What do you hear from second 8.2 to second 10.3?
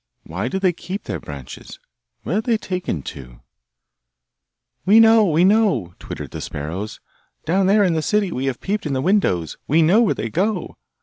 we have peeped in at the windows, we know where they